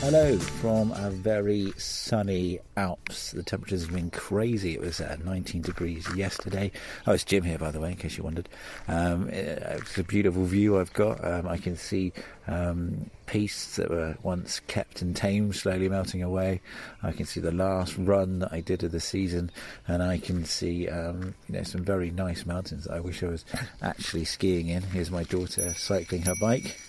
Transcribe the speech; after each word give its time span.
Hello 0.00 0.38
from 0.38 0.92
a 0.92 1.10
very 1.10 1.74
sunny 1.76 2.58
Alps. 2.78 3.32
The 3.32 3.42
temperatures 3.42 3.82
have 3.82 3.94
been 3.94 4.10
crazy. 4.10 4.72
It 4.72 4.80
was 4.80 4.98
uh, 4.98 5.18
19 5.22 5.60
degrees 5.60 6.08
yesterday. 6.16 6.72
Oh, 7.06 7.12
it's 7.12 7.22
Jim 7.22 7.44
here, 7.44 7.58
by 7.58 7.70
the 7.70 7.80
way, 7.80 7.90
in 7.90 7.96
case 7.98 8.16
you 8.16 8.24
wondered. 8.24 8.48
Um, 8.88 9.28
it's 9.28 9.98
a 9.98 10.02
beautiful 10.02 10.46
view 10.46 10.80
I've 10.80 10.94
got. 10.94 11.22
Um, 11.22 11.46
I 11.46 11.58
can 11.58 11.76
see 11.76 12.14
um, 12.46 13.10
that 13.26 13.86
were 13.90 14.16
once 14.22 14.60
kept 14.60 15.02
and 15.02 15.14
tamed 15.14 15.54
slowly 15.54 15.90
melting 15.90 16.22
away. 16.22 16.62
I 17.02 17.12
can 17.12 17.26
see 17.26 17.40
the 17.40 17.52
last 17.52 17.94
run 17.98 18.38
that 18.38 18.54
I 18.54 18.60
did 18.60 18.82
of 18.82 18.92
the 18.92 19.00
season, 19.00 19.50
and 19.86 20.02
I 20.02 20.16
can 20.16 20.46
see 20.46 20.88
um, 20.88 21.34
you 21.46 21.56
know 21.56 21.62
some 21.62 21.84
very 21.84 22.10
nice 22.10 22.46
mountains 22.46 22.84
that 22.84 22.94
I 22.94 23.00
wish 23.00 23.22
I 23.22 23.26
was 23.26 23.44
actually 23.82 24.24
skiing 24.24 24.68
in. 24.68 24.82
Here's 24.82 25.10
my 25.10 25.24
daughter 25.24 25.74
cycling 25.74 26.22
her 26.22 26.34
bike. 26.40 26.80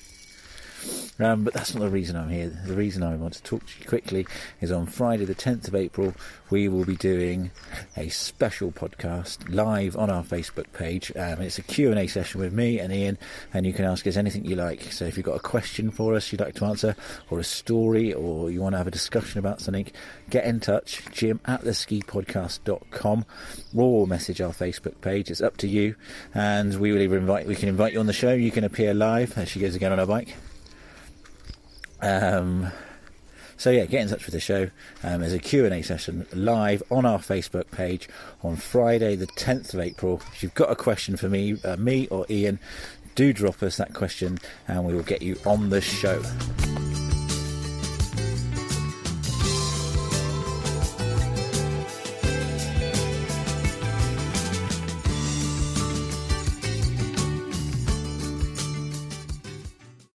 Um, 1.20 1.44
but 1.44 1.54
that's 1.54 1.74
not 1.74 1.82
the 1.82 1.90
reason 1.90 2.16
I'm 2.16 2.30
here. 2.30 2.50
The 2.50 2.76
reason 2.76 3.04
I 3.04 3.16
want 3.16 3.34
to 3.34 3.44
talk 3.44 3.66
to 3.66 3.80
you 3.80 3.86
quickly 3.86 4.26
is 4.60 4.72
on 4.72 4.88
Friday, 4.88 5.26
the 5.26 5.36
10th 5.36 5.68
of 5.68 5.76
April, 5.76 6.14
we 6.50 6.68
will 6.68 6.86
be 6.86 6.96
doing 6.96 7.52
a 7.96 8.10
special 8.10 8.72
podcast 8.72 9.54
live 9.54 9.96
on 9.96 10.10
our 10.10 10.24
Facebook 10.24 10.72
page. 10.74 11.12
Um, 11.16 11.42
it's 11.42 11.60
a 11.60 11.64
Q&A 11.64 12.08
session 12.08 12.42
with 12.42 12.54
me 12.54 12.80
and 12.80 12.92
Iain, 12.92 13.18
and 13.54 13.66
you 13.66 13.74
can 13.74 13.86
ask 13.86 14.08
us 14.08 14.18
anything 14.18 14.46
you 14.46 14.56
like. 14.56 14.92
So 14.92 15.06
if 15.06 15.18
you've 15.18 15.26
got 15.26 15.36
a 15.36 15.40
question 15.40 15.92
for 15.92 16.16
us 16.16 16.32
you'd 16.32 16.42
like 16.42 16.56
to 16.56 16.66
answer, 16.66 16.96
or 17.30 17.40
a 17.40 17.44
story, 17.44 18.14
or 18.14 18.50
you 18.50 18.62
want 18.62 18.74
to 18.74 18.78
have 18.78 18.88
a 18.88 18.92
discussion 18.92 19.40
about 19.40 19.62
something, 19.62 19.88
get 20.30 20.46
in 20.46 20.60
touch, 20.60 21.04
jim 21.12 21.40
at 21.46 21.62
the 21.62 21.72
theskipodcast.com, 21.72 23.26
or 23.76 24.08
message 24.08 24.42
our 24.42 24.52
Facebook 24.52 25.00
page. 25.02 25.30
It's 25.30 25.42
up 25.42 25.58
to 25.58 25.68
you, 25.68 25.96
and 26.34 26.80
we 26.80 26.92
will 26.92 27.02
either 27.02 27.18
invite, 27.18 27.48
we 27.48 27.56
can 27.56 27.70
invite 27.70 27.94
you 27.94 28.00
on 28.00 28.08
the 28.08 28.14
show, 28.14 28.34
you 28.34 28.52
can 28.52 28.64
appear 28.64 28.94
live, 28.94 29.38
as 29.38 29.50
she 29.50 29.60
goes 29.60 29.76
again 29.76 29.92
on 29.92 30.00
her 30.00 30.06
bike. 30.06 30.36
Um, 32.02 32.72
so 33.58 33.70
yeah, 33.70 33.86
get 33.86 34.02
in 34.02 34.10
touch 34.10 34.26
with 34.26 34.34
the 34.34 34.40
show. 34.40 34.72
Um, 35.04 35.22
there's 35.22 35.34
a 35.34 35.40
Q&A 35.40 35.84
session 35.84 36.26
live 36.34 36.82
on 36.90 37.06
our 37.06 37.20
Facebook 37.20 37.70
page 37.70 38.10
on 38.44 38.56
Friday, 38.56 39.16
the 39.16 39.28
10th 39.28 39.76
of 39.76 39.80
April. 39.80 40.20
If 40.34 40.42
you've 40.42 40.56
got 40.56 40.72
a 40.72 40.76
question 40.76 41.16
for 41.16 41.30
me, 41.30 41.58
uh, 41.64 41.78
me 41.78 42.08
or 42.08 42.26
Iain, 42.28 42.58
do 43.14 43.34
drop 43.34 43.62
us 43.62 43.78
that 43.78 43.94
question, 43.94 44.40
and 44.68 44.84
we 44.84 44.96
will 44.96 45.04
get 45.04 45.22
you 45.22 45.38
on 45.46 45.70
the 45.70 45.82
show. 45.82 46.24